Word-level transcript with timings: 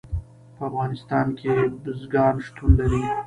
په 0.55 0.61
افغانستان 0.69 1.27
کې 1.39 1.53
بزګان 1.83 2.35
شتون 2.45 2.69
لري. 2.79 3.03